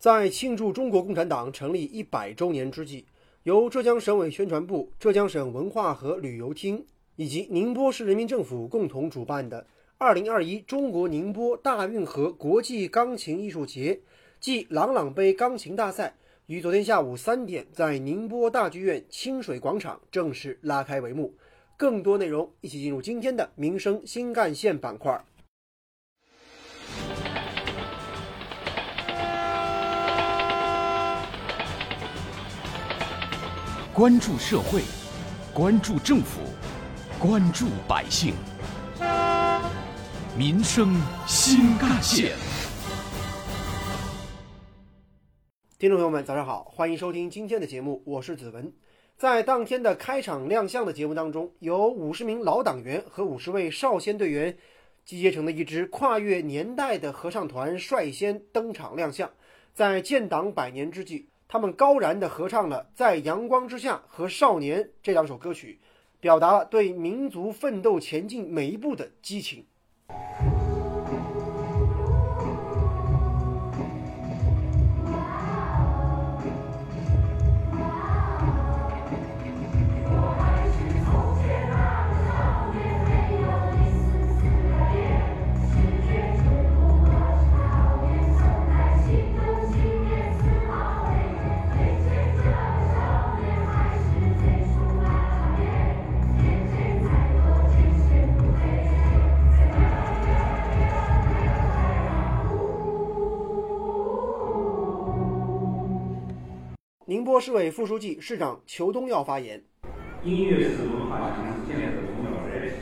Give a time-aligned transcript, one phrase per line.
[0.00, 3.04] 在庆祝中国共产党成立一百周年之际，
[3.42, 9.66] 由浙江省委宣传部、浙江省文化和旅游厅以及宁波市人民政府共同主办的
[9.98, 14.00] 二零二一中国宁波大运河国际钢琴艺术节
[14.40, 16.14] 暨朗朗杯钢琴大赛，
[16.46, 21.34] 于昨天下午三点在宁波大剧院清水广场正式拉开帷幕。
[21.76, 25.22] 更多内容，一起进入今天的民生新干线板块。
[33.92, 34.82] 关注社会，
[35.52, 36.40] 关注政府，
[37.18, 38.34] 关注百姓，
[40.38, 40.94] 民生
[41.26, 42.36] 新干线。
[45.76, 48.72] 听众朋友们，早上好，欢迎收听今天的节目，我是子文。
[49.16, 54.56] 在当天的开场亮相的节目当中，有五十名老党员和五十位少先队员
[55.04, 59.28] 集结成的一支跨越年代的合唱团率先登场亮相，
[59.74, 61.29] 在建党百年之际。
[61.52, 65.80] 他们高燃地合唱了《在阳光之下》和《少年》这两首歌曲，
[66.20, 69.66] 表达了对民族奋斗前进每一步的激情。
[107.30, 109.62] 波市委副书记、市长裘东耀发言：
[110.24, 112.74] 音乐是文化强市建设的重要载体。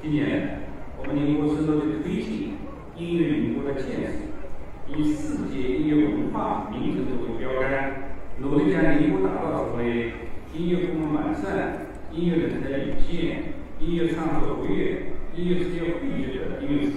[0.00, 0.60] 今年，
[0.96, 2.54] 我们宁波市都在推进
[2.96, 10.12] 音乐宁波的建设，以世界音乐文化名城作为标杆，努力将宁波打造成为
[10.54, 13.42] 音乐功能完善、音乐人才涌现、
[13.80, 15.02] 音乐创作活跃、
[15.34, 16.94] 音乐世界汇聚的音乐城。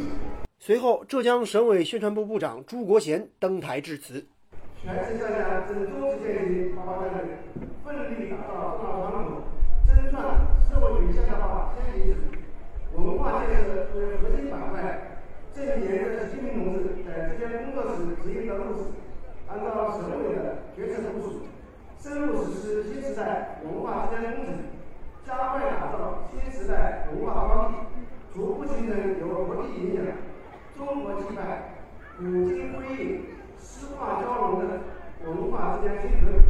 [0.60, 4.28] 随后，浙江省委宣传部部长朱国贤登台致辞。
[4.84, 7.40] 全市上下郑重致敬您发发战略，
[7.86, 9.44] 奋力打造中华传统，
[9.88, 12.20] 争创社会主义现代化先行者。
[12.94, 15.24] 文化建设作为核心板块，
[15.56, 18.92] 正沿着习近平同志在这间工作时指引的路子，
[19.48, 21.40] 按照省委的决策部署，
[21.98, 24.54] 深入实施新时代文化之间工程，
[25.26, 27.76] 加快打造新时代文化高地，
[28.34, 30.04] 逐步形成有国际影响、
[30.76, 31.72] 中国气派、
[32.18, 33.22] 古今辉映。
[33.64, 34.82] 诗画交融的
[35.26, 36.44] 文化之间结合。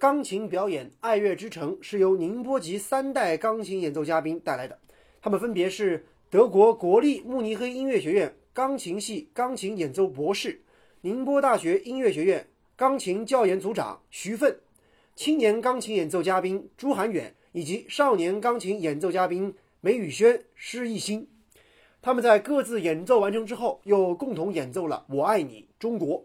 [0.00, 4.76] 钢琴表演《爱乐之城》是由宁波籍三代钢琴演奏嘉宾带来的，
[5.20, 10.60] 他们分别是德国国立慕尼黑音乐学院钢琴系钢琴演奏博士、
[11.02, 14.58] 宁波大学音乐学院钢琴教研组长徐奋、
[15.14, 21.28] 青年钢琴演奏嘉宾朱涵远以及少年钢琴演奏嘉宾梅宇轩、施艺兴。
[22.04, 26.18] 他们在各自演奏完成之后，又共同演奏了《我爱你，中国》。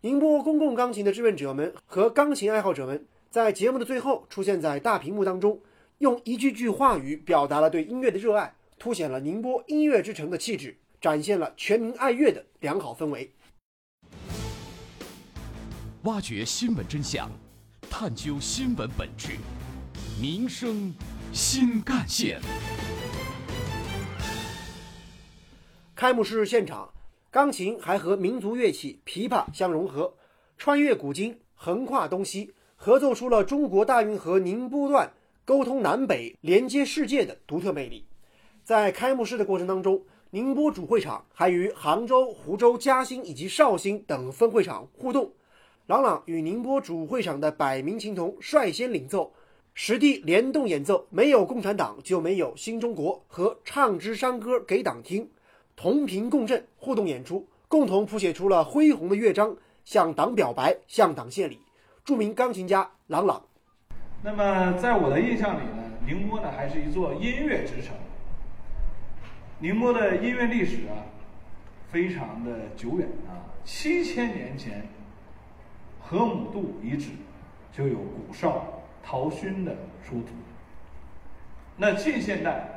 [0.00, 5.60] 宁波公共钢琴的志愿者们和钢琴爱好者们在节目的最后出现在大屏幕当中，
[5.98, 13.32] 用一句句话语表达了对音乐的热爱，凸显了宁波音乐之城的气质，展现了全民爱乐的良好氛围。
[16.02, 17.30] 挖掘新闻真相，
[17.88, 19.36] 探究新闻本质，
[20.20, 20.92] 民生
[21.32, 22.40] 新干线。
[25.98, 26.92] 开幕式现场，
[27.28, 30.14] 钢琴还和民族乐器琵琶相融合，
[30.56, 35.12] 穿越古今，横跨东西，合奏出了中国大运河宁波段
[35.44, 38.06] 沟通南北、连接世界的独特魅力。
[38.62, 45.32] 在开幕式的过程当中，宁波主会场还与杭州、湖州、嘉兴以及绍兴等分会场互动。
[45.88, 49.32] 朗朗与宁波主会场的百名琴童率先领奏，
[49.74, 55.24] 实地联动演奏《没有共产党就没有新中国》和《唱支山歌给党听》。
[55.80, 61.60] 同频共振，互动演出，共同谱写出了恢宏的乐章，向党表白，向党献礼。
[62.04, 63.40] 著名钢琴家郎朗。
[64.24, 67.94] 那么，在我的印象里呢，宁波呢还是一座音乐之城。
[69.60, 71.06] 宁波的音乐历史啊，
[71.92, 74.84] 非常的久远啊，七千年前，
[76.00, 77.10] 河姆渡遗址
[77.72, 80.30] 就有古哨、陶埙的出土。
[81.76, 82.74] 那近现代。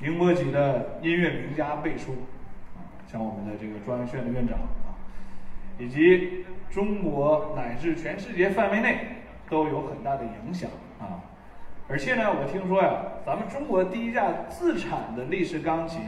[0.00, 2.12] 宁波籍的音乐名家辈出，
[2.76, 4.94] 啊，像我们的这个中央学院的院长啊，
[5.78, 9.00] 以及中国乃至全世界范围内
[9.50, 11.18] 都有很大的影响啊。
[11.88, 16.00] 而且呢，我听说呀，咱们中国第一架自产的立式钢琴，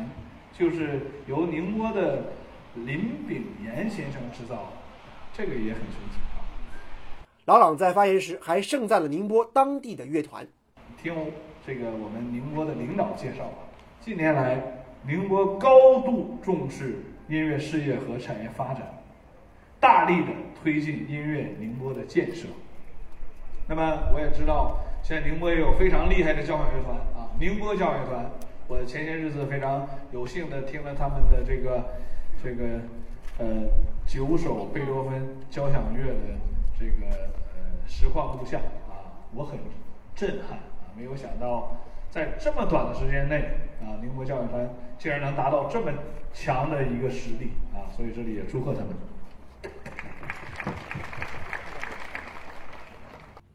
[0.53, 2.33] 就是由宁波的
[2.77, 4.73] 林炳炎先生制造的。
[5.33, 6.47] 这个也很神奇啊。
[7.47, 10.47] 老朗在发言时还盛赞了宁波当地的乐团。
[11.03, 11.15] 听
[11.67, 13.70] 这个我们宁波的领导介绍啊，
[14.00, 14.58] 近年来
[15.06, 16.97] 宁波高度重视
[17.29, 18.82] 音乐事业和产业发展，
[19.79, 22.49] 大力的推进音乐宁波的建设。
[23.69, 28.31] 那么我也知道，现在宁波也有非常厉害的交响乐团啊，宁波交响乐团。
[28.67, 31.85] 我前些日子非常有幸的听了他们的这个
[32.43, 32.81] 这个
[33.38, 33.69] 呃
[34.06, 36.20] 九首贝多芬交响乐的
[36.79, 37.06] 这个
[37.55, 39.58] 呃实况录像啊，我很
[40.14, 41.76] 震撼啊，没有想到
[42.11, 43.37] 在这么短的时间内
[43.81, 45.93] 啊，宁波交响乐团竟然能达到这么
[46.35, 48.89] 强的一个实力啊，所以这里也祝贺他们。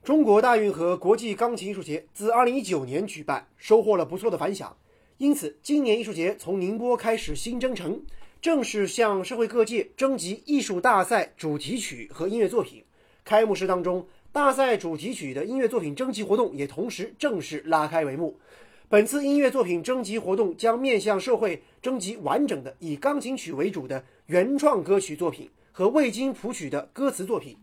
[0.04, 4.78] 中国大运河国际钢琴艺术节自2019年举办，收获了不错的反响。
[5.18, 8.02] 因此，今年艺术节从宁波开始新征程，
[8.40, 12.86] 正式向社会各界征集艺术大赛主题曲和音乐作品。
[13.24, 14.06] 开幕式当中，
[14.36, 18.38] 大赛主题曲的音乐作品征集活动也同时正式拉开帷幕。
[18.90, 27.56] 本次音乐作品征集活动将面向社会征集完整的以钢琴曲为主的原创歌曲作品和未经谱曲的歌词作品。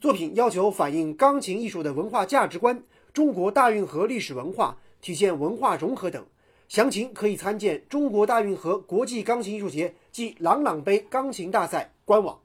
[0.00, 2.80] 作品要求反映钢琴艺术的文化价值观、
[3.12, 6.24] 中国大运河历史文化、体现文化融合等。
[6.68, 12.38] 详情可以参见中国大运河国际钢琴艺术节暨朗朗杯钢琴大赛官网。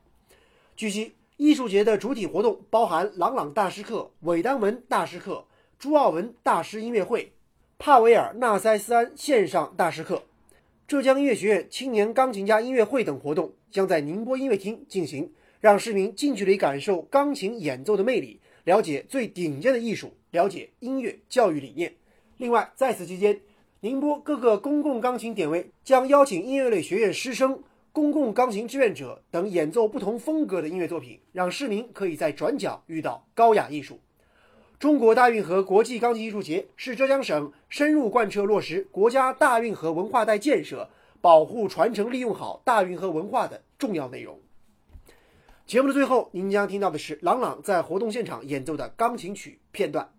[0.76, 5.46] 据悉，艺术节的主体活动包含朗朗大师课、韦丹文大师课、
[5.80, 7.32] 朱奥文大师音乐会、
[7.78, 10.24] 帕维尔纳塞斯安线上大师课、
[10.86, 15.32] 浙江音乐学院青年钢琴家音乐会等活动，将在宁波音乐厅进行。
[15.62, 21.94] 让市民近距离感受钢琴演奏的魅力，了解最顶尖的艺术，了解音乐教育理念。
[22.36, 23.40] 另外，在此期间，
[23.80, 27.64] 宁波各个公共钢琴点位将邀请音乐类学院师生、
[28.00, 34.00] 公共钢琴志愿者等演奏不同风格的音乐作品，让市民可以在转角遇到高雅艺术。
[34.80, 44.40] 中国大运河国际钢琴艺术节是浙江省深入贯彻落实国家大运河文化带建设，保护、传承、利用好大运河文化的重要内容。
[45.66, 50.10] 节目的最后，您将听到的是郎朗在活动现场演奏的钢琴曲片段。